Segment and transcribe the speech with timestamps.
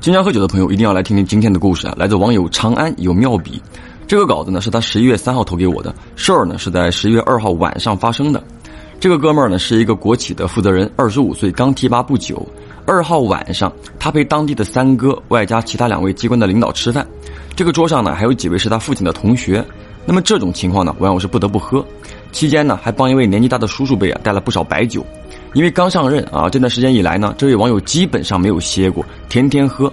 [0.00, 1.94] 经常喝酒的朋友一定要来听听今天的故事啊！
[1.94, 3.62] 来自网友长安有妙笔，
[4.06, 8.42] 这个稿子呢是他十一月三号投给我的，事儿呢是在十一月二号晚上发生的。
[8.98, 12.42] 这个哥们儿呢是一个国企的负责人，二十五岁，刚提拔不久。
[12.86, 17.06] 二号晚上，他陪当地的三哥外加其他两位机关的领导吃饭，
[17.54, 19.62] 这个桌上呢还有几位是他父亲的同学。
[20.06, 21.84] 那么这种情况呢，网友是不得不喝。
[22.32, 25.04] 期间呢还帮一位年纪大的叔叔辈啊带了不少白酒。
[25.52, 29.92] 因为刚上任啊，这段时间以来呢，这位网友基本上没有歇过，天天喝。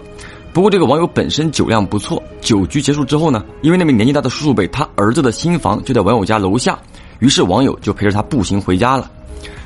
[0.53, 6.77] 不过这个网友本身酒量不错，酒局结束之后呢，因为那位年纪大的叔叔辈他儿子的新房就在网友家楼下，
[7.19, 9.09] 于是网友就陪着他步行回家了。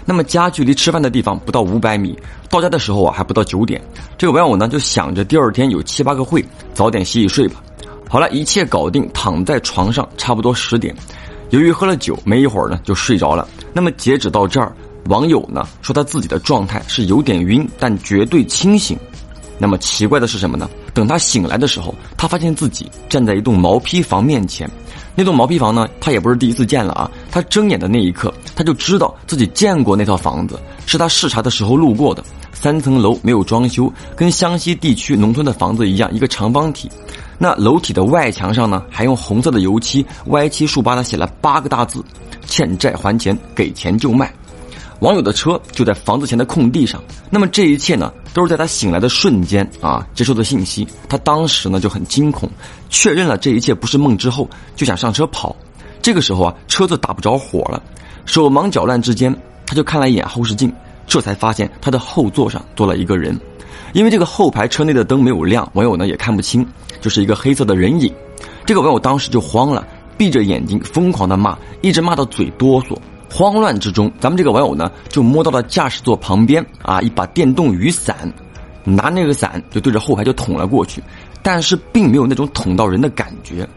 [0.05, 2.17] 那么家距离吃饭的地方不到五百米，
[2.49, 3.81] 到家的时候啊还不到九点。
[4.17, 6.43] 这个网友呢就想着第二天有七八个会，
[6.73, 7.61] 早点洗洗睡吧。
[8.09, 10.93] 好了，一切搞定，躺在床上，差不多十点。
[11.51, 13.47] 由于喝了酒，没一会儿呢就睡着了。
[13.71, 14.75] 那么截止到这儿。
[15.05, 18.95] 网友呢说他自己的状态是有点晕，但绝对清醒。
[19.57, 20.69] 那么奇怪的是什么呢？
[20.93, 24.69] 等他醒来的时候，他发现自己站在一栋毛坯房面前。
[25.15, 27.09] 那栋毛坯房呢，他也不是第一次见了啊。
[27.31, 32.23] 他睁眼的那一刻，他就知道自己见过那套房子，是他视察的时候路过的。
[32.53, 36.89] 三层楼没有装修，跟湘西地区农村的房子一样，一个长方体。
[37.43, 42.05] 那楼体的外墙上呢，还用红色的油漆歪七竖八的写了八个大字：
[42.45, 44.31] 欠债还钱，给钱就卖。
[44.99, 50.87] 网友的车就在房子前的空地上，那么这一切呢，都是在他醒来的瞬间啊接收的信息。
[51.09, 52.47] 他当时呢就很惊恐，
[52.91, 55.55] 确认了这一切不是梦之后，就想上车跑。
[55.99, 57.81] 这个时候啊，车子打不着火了，
[58.27, 60.71] 手忙脚乱之间，他就看了一眼后视镜，
[61.07, 63.35] 这才发现他的后座上坐了一个人。
[63.93, 66.65] 因为这个后排车内的灯没有亮，网友呢也看不清，
[66.99, 68.13] 就是一个黑色的人影。
[68.65, 69.85] 这个网友当时就慌了，
[70.17, 72.97] 闭着眼睛疯狂的骂，一直骂到嘴哆嗦。
[73.29, 78.31] 慌乱之中，咱们这个网友呢，就摸到了驾驶座旁边啊一把电动雨伞，
[78.83, 81.01] 拿那个伞就对着后排就捅了过去，
[81.41, 83.67] 但是并没有那种捅到人的感觉。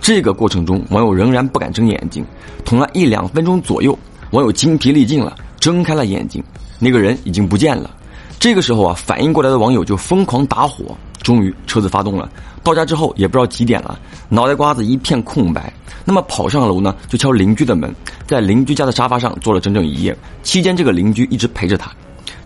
[0.00, 2.24] 这个过程中，网友仍然不敢睁眼睛，
[2.64, 3.98] 捅了一两分钟左右，
[4.30, 6.44] 网友精疲力尽了，睁开了眼睛，
[6.78, 7.90] 那个人已经不见了。
[8.38, 12.30] 这个时候啊，反应过来的网友就疯狂打火，终于车子发动了。
[12.62, 15.72] 到家之后也不知道几点了，脑袋瓜子一片空白。
[16.04, 17.94] 那么跑上楼呢，就敲邻居的门，
[18.26, 20.16] 在邻居家的沙发上坐了整整一夜。
[20.42, 21.90] 期间，这个邻居一直陪着他。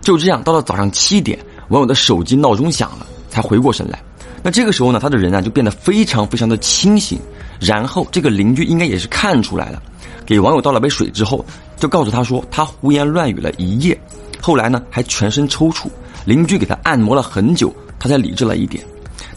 [0.01, 1.37] 就这样，到了早上七点，
[1.69, 4.01] 网友的手机闹钟响了，才回过神来。
[4.41, 7.19] 那这个时候呢，他的人啊就变得非常非常的清醒。
[7.59, 9.81] 然后，这个邻居应该也是看出来了，
[10.25, 11.45] 给网友倒了杯水之后，
[11.77, 13.97] 就告诉他说他胡言乱语了一夜。
[14.45, 15.87] 后来呢，还全身抽搐。
[16.25, 18.83] 邻居给他按摩了很久，他才理智了一点。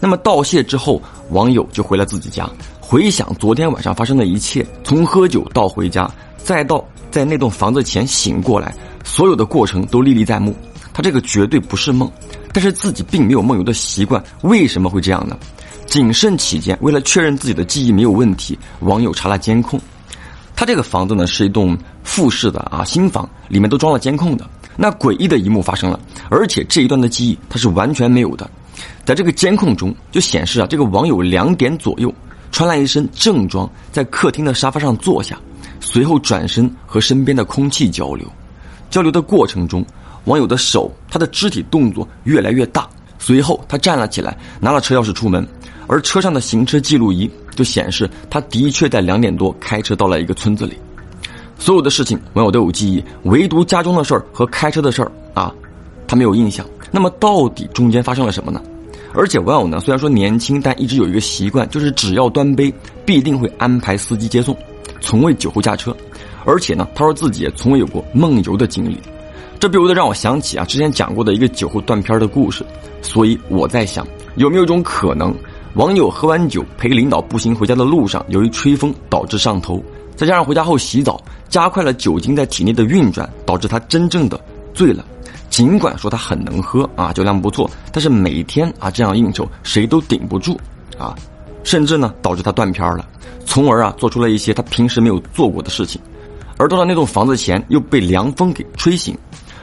[0.00, 1.00] 那么道谢之后，
[1.30, 2.50] 网友就回了自己家。
[2.80, 8.74] 回想昨天晚上发生的一切，从喝酒到回家，再到在那栋房子前醒过来，
[9.04, 10.52] 所有的过程都历历在目。
[10.92, 12.10] 他这个绝对不是梦，
[12.52, 15.38] 但是自己并没有梦游的习惯，为什么会这样呢？
[15.86, 19.80] 谨慎起见，为了确认自己的记忆没有问题，网友查了监控。
[20.56, 24.48] 他这个房子呢是一栋复式的啊新房，里面都装了监控的。
[24.76, 25.98] 那诡异的一幕发生了，
[26.28, 28.48] 而且这一段的记忆他是完全没有的。
[29.04, 32.12] 在这个监控中就显示啊，这个网友两点左右。
[32.52, 35.38] 穿了一身正装，在客厅的沙发上坐下，
[35.78, 38.26] 随后转身和身边的空气交流。
[38.88, 39.84] 交流的过程中，
[40.24, 42.88] 网友的手，他的肢体动作越来越大。
[43.18, 45.46] 随后，他站了起来，拿了车钥匙出门，
[45.86, 50.78] 而车上的行车记录仪就显示，他的确在两点多开车到了一个村子里。
[51.58, 55.52] 所有的事情，网友都有记忆，唯独家中的事儿和开车的事儿啊，
[56.06, 56.64] 他没有印象。
[56.90, 58.62] 那么，到底中间发生了什么呢？
[59.14, 62.72] 而且网友呢，虽然说年轻，但一直有一个习惯，就是只要端杯，
[63.04, 64.56] 必定会安排司机接送，
[65.00, 65.96] 从未酒后驾车。
[66.44, 68.98] 而且呢，他说自己也从未有过梦游的经历，
[69.58, 72.64] 这不由得让我想起啊，之前讲过的一个酒后断片的故事。
[73.02, 74.06] 所以我在想，
[74.36, 75.34] 有没有一种可能，
[75.74, 79.82] 网友喝完酒陪领导步行回家的路上，由于吹风导致上头，
[80.16, 84.40] 再加上回家后洗澡，加快了酒精在体内的运转，导致他真正的
[84.74, 85.04] 醉了。
[85.50, 90.58] 尽管说他很能喝啊，酒量不错，但是每天啊这样应酬，谁都顶不住
[90.98, 91.14] 啊，
[91.64, 93.06] 甚至呢导致他断片了，
[93.44, 96.00] 从而啊做出了一些他平时没有做过的事情，
[96.58, 99.16] 而到了那栋房子前又被凉风给吹醒，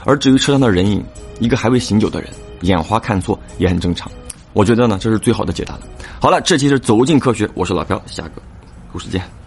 [0.06, 1.04] 而至于车上的人影，
[1.39, 2.30] 一个还未醒酒的人，
[2.62, 4.12] 眼花看错也很正常，
[4.54, 5.81] 我觉得呢这是最好的解答了。
[6.19, 8.42] 好了，这期是走进科学，我是老朴，下个
[8.92, 9.43] 故事见。